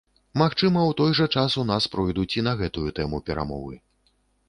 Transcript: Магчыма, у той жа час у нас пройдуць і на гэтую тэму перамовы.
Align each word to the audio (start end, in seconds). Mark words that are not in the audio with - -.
Магчыма, 0.41 0.85
у 0.93 0.95
той 1.01 1.11
жа 1.19 1.27
час 1.35 1.59
у 1.65 1.67
нас 1.73 1.89
пройдуць 1.97 2.29
і 2.41 2.47
на 2.51 2.57
гэтую 2.65 2.89
тэму 3.01 3.25
перамовы. 3.29 3.75